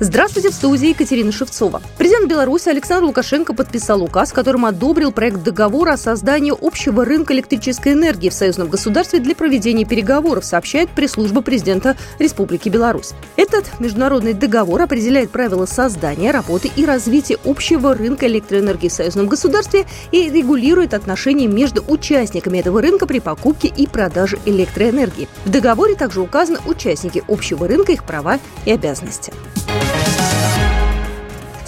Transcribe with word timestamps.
Здравствуйте, 0.00 0.50
в 0.50 0.54
студии 0.54 0.90
Екатерина 0.90 1.32
Шевцова. 1.32 1.82
Президент 1.98 2.30
Беларуси 2.30 2.68
Александр 2.68 3.06
Лукашенко 3.06 3.52
подписал 3.52 4.00
указ, 4.00 4.32
которым 4.32 4.64
одобрил 4.64 5.10
проект 5.10 5.42
договора 5.42 5.94
о 5.94 5.96
создании 5.96 6.52
общего 6.56 7.04
рынка 7.04 7.34
электрической 7.34 7.94
энергии 7.94 8.28
в 8.28 8.34
союзном 8.34 8.68
государстве 8.68 9.18
для 9.18 9.34
проведения 9.34 9.84
переговоров, 9.84 10.44
сообщает 10.44 10.88
пресс-служба 10.90 11.42
президента 11.42 11.96
Республики 12.20 12.68
Беларусь. 12.68 13.10
Этот 13.36 13.80
международный 13.80 14.34
договор 14.34 14.82
определяет 14.82 15.30
правила 15.30 15.66
создания, 15.66 16.30
работы 16.30 16.70
и 16.76 16.84
развития 16.84 17.36
общего 17.44 17.92
рынка 17.92 18.28
электроэнергии 18.28 18.88
в 18.88 18.92
союзном 18.92 19.26
государстве 19.26 19.84
и 20.12 20.30
регулирует 20.30 20.94
отношения 20.94 21.48
между 21.48 21.82
участниками 21.88 22.58
этого 22.58 22.80
рынка 22.80 23.08
при 23.08 23.18
покупке 23.18 23.66
и 23.66 23.88
продаже 23.88 24.38
электроэнергии. 24.46 25.26
В 25.44 25.50
договоре 25.50 25.96
также 25.96 26.20
указаны 26.20 26.60
участники 26.66 27.24
общего 27.26 27.66
рынка, 27.66 27.90
их 27.90 28.04
права 28.04 28.38
и 28.64 28.70
обязанности. 28.70 29.32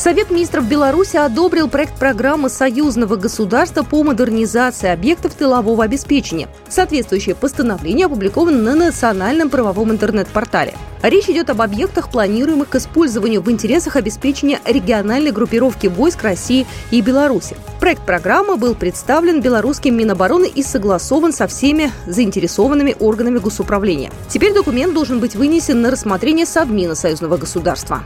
Совет 0.00 0.30
министров 0.30 0.66
Беларуси 0.66 1.18
одобрил 1.18 1.68
проект 1.68 1.98
программы 1.98 2.48
союзного 2.48 3.16
государства 3.16 3.82
по 3.82 4.02
модернизации 4.02 4.88
объектов 4.88 5.34
тылового 5.34 5.84
обеспечения. 5.84 6.48
Соответствующее 6.70 7.34
постановление 7.34 8.06
опубликовано 8.06 8.56
на 8.56 8.74
национальном 8.74 9.50
правовом 9.50 9.90
интернет-портале. 9.90 10.74
Речь 11.02 11.28
идет 11.28 11.50
об 11.50 11.60
объектах, 11.60 12.10
планируемых 12.10 12.70
к 12.70 12.76
использованию 12.76 13.42
в 13.42 13.50
интересах 13.50 13.96
обеспечения 13.96 14.60
региональной 14.64 15.32
группировки 15.32 15.88
войск 15.88 16.22
России 16.22 16.66
и 16.90 17.02
Беларуси. 17.02 17.58
Проект 17.78 18.06
программы 18.06 18.56
был 18.56 18.74
представлен 18.74 19.42
белорусским 19.42 19.94
Минобороны 19.94 20.46
и 20.46 20.62
согласован 20.62 21.34
со 21.34 21.46
всеми 21.46 21.92
заинтересованными 22.06 22.96
органами 23.00 23.36
госуправления. 23.36 24.10
Теперь 24.30 24.54
документ 24.54 24.94
должен 24.94 25.20
быть 25.20 25.34
вынесен 25.34 25.82
на 25.82 25.90
рассмотрение 25.90 26.46
Совмина 26.46 26.94
союзного 26.94 27.36
государства. 27.36 28.02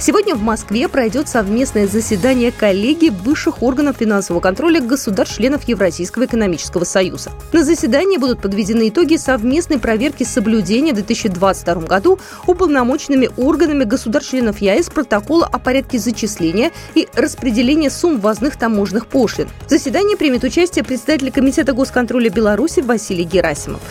Сегодня 0.00 0.34
в 0.34 0.40
Москве 0.40 0.88
пройдет 0.88 1.28
совместное 1.28 1.86
заседание 1.86 2.52
коллегии 2.52 3.10
высших 3.10 3.62
органов 3.62 3.98
финансового 3.98 4.40
контроля 4.40 4.80
государств-членов 4.80 5.68
Евразийского 5.68 6.24
экономического 6.24 6.84
союза. 6.84 7.32
На 7.52 7.62
заседании 7.62 8.16
будут 8.16 8.40
подведены 8.40 8.88
итоги 8.88 9.16
совместной 9.16 9.78
проверки 9.78 10.24
соблюдения 10.24 10.92
в 10.92 10.94
2022 10.94 11.74
году 11.82 12.18
уполномоченными 12.46 13.28
органами 13.36 13.84
государств-членов 13.84 14.62
ЕАЭС 14.62 14.88
протокола 14.88 15.44
о 15.44 15.58
порядке 15.58 15.98
зачисления 15.98 16.70
и 16.94 17.06
распределения 17.14 17.90
сумм 17.90 18.20
ввозных 18.20 18.56
таможенных 18.56 19.06
пошлин. 19.06 19.50
В 19.66 19.68
заседании 19.68 20.14
примет 20.14 20.44
участие 20.44 20.82
председатель 20.82 21.30
Комитета 21.30 21.74
госконтроля 21.74 22.30
Беларуси 22.30 22.80
Василий 22.80 23.24
Герасимов. 23.24 23.82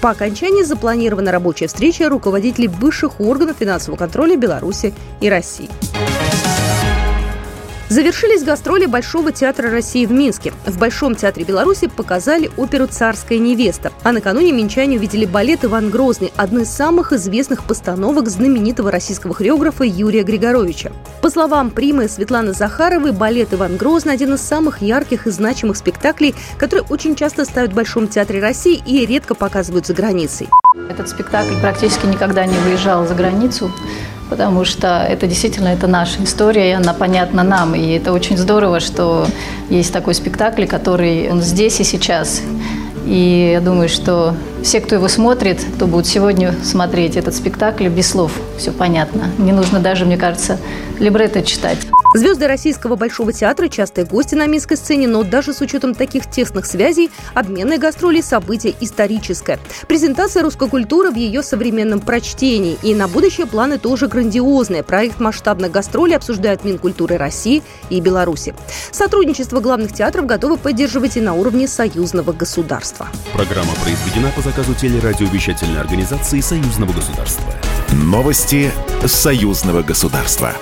По 0.00 0.10
окончании 0.10 0.62
запланирована 0.62 1.32
рабочая 1.32 1.66
встреча 1.66 2.08
руководителей 2.08 2.68
высших 2.68 3.20
органов 3.20 3.56
финансового 3.58 3.98
контроля 3.98 4.36
Беларуси 4.36 4.94
и 5.20 5.28
России. 5.28 5.70
Завершились 7.88 8.42
гастроли 8.42 8.86
Большого 8.86 9.30
театра 9.30 9.70
России 9.70 10.06
в 10.06 10.10
Минске. 10.10 10.52
В 10.66 10.76
Большом 10.76 11.14
театре 11.14 11.44
Беларуси 11.44 11.86
показали 11.86 12.50
оперу 12.56 12.88
«Царская 12.88 13.38
невеста». 13.38 13.92
А 14.02 14.10
накануне 14.10 14.50
минчане 14.50 14.96
увидели 14.96 15.24
балет 15.24 15.64
«Иван 15.64 15.90
Грозный», 15.90 16.32
одну 16.36 16.62
из 16.62 16.68
самых 16.68 17.12
известных 17.12 17.62
постановок 17.62 18.28
знаменитого 18.28 18.90
российского 18.90 19.34
хореографа 19.34 19.84
Юрия 19.84 20.24
Григоровича. 20.24 20.90
По 21.22 21.30
словам 21.30 21.70
примы 21.70 22.08
Светланы 22.08 22.54
Захаровой, 22.54 23.12
балет 23.12 23.54
«Иван 23.54 23.76
Грозный»– 23.76 24.14
один 24.14 24.34
из 24.34 24.40
самых 24.40 24.82
ярких 24.82 25.28
и 25.28 25.30
значимых 25.30 25.76
спектаклей, 25.76 26.34
которые 26.58 26.84
очень 26.88 27.14
часто 27.14 27.44
ставят 27.44 27.70
в 27.70 27.76
Большом 27.76 28.08
театре 28.08 28.40
России 28.40 28.82
и 28.84 29.06
редко 29.06 29.36
показывают 29.36 29.86
за 29.86 29.94
границей. 29.94 30.48
Этот 30.90 31.08
спектакль 31.08 31.54
практически 31.60 32.06
никогда 32.06 32.46
не 32.46 32.58
выезжал 32.58 33.06
за 33.06 33.14
границу 33.14 33.70
потому 34.28 34.64
что 34.64 35.06
это 35.08 35.26
действительно 35.26 35.68
это 35.68 35.86
наша 35.86 36.22
история, 36.24 36.70
и 36.70 36.74
она 36.74 36.94
понятна 36.94 37.42
нам. 37.42 37.74
И 37.74 37.92
это 37.92 38.12
очень 38.12 38.36
здорово, 38.36 38.80
что 38.80 39.26
есть 39.70 39.92
такой 39.92 40.14
спектакль, 40.14 40.66
который 40.66 41.30
он 41.30 41.42
здесь 41.42 41.80
и 41.80 41.84
сейчас. 41.84 42.42
И 43.06 43.50
я 43.52 43.60
думаю, 43.60 43.88
что 43.88 44.34
все, 44.62 44.80
кто 44.80 44.96
его 44.96 45.06
смотрит, 45.06 45.60
кто 45.76 45.86
будет 45.86 46.06
сегодня 46.06 46.54
смотреть 46.64 47.16
этот 47.16 47.36
спектакль, 47.36 47.88
без 47.88 48.10
слов 48.10 48.32
все 48.58 48.72
понятно. 48.72 49.30
Не 49.38 49.52
нужно 49.52 49.78
даже, 49.78 50.04
мне 50.04 50.16
кажется, 50.16 50.58
либретто 50.98 51.42
читать. 51.42 51.78
Звезды 52.14 52.46
российского 52.46 52.96
Большого 52.96 53.32
театра– 53.32 53.68
частые 53.70 54.06
гости 54.06 54.34
на 54.34 54.46
минской 54.46 54.76
сцене, 54.76 55.06
но 55.06 55.22
даже 55.22 55.52
с 55.52 55.60
учетом 55.60 55.94
таких 55.94 56.30
тесных 56.30 56.64
связей, 56.64 57.10
обменные 57.34 57.78
гастроли– 57.78 58.20
событие 58.22 58.74
историческое. 58.80 59.58
Презентация 59.86 60.42
русской 60.42 60.68
культуры 60.68 61.10
в 61.10 61.16
ее 61.16 61.42
современном 61.42 62.00
прочтении. 62.00 62.78
И 62.82 62.94
на 62.94 63.08
будущее 63.08 63.46
планы 63.46 63.78
тоже 63.78 64.08
грандиозные. 64.08 64.82
Проект 64.82 65.20
масштабных 65.20 65.70
гастролей 65.70 66.16
обсуждают 66.16 66.64
Минкультуры 66.64 67.16
России 67.16 67.62
и 67.90 68.00
Беларуси. 68.00 68.54
Сотрудничество 68.90 69.60
главных 69.60 69.92
театров 69.92 70.26
готовы 70.26 70.56
поддерживать 70.56 71.16
и 71.16 71.20
на 71.20 71.34
уровне 71.34 71.68
союзного 71.68 72.32
государства. 72.32 73.08
Программа 73.32 73.72
произведена 73.84 74.30
по 74.34 74.40
заказу 74.40 74.74
телерадиовещательной 74.74 75.80
организации 75.80 76.40
союзного 76.40 76.92
государства. 76.92 77.52
Новости 77.92 78.70
союзного 79.04 79.82
государства. 79.82 80.54